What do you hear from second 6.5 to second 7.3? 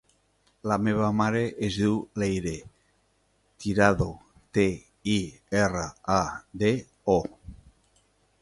de, o.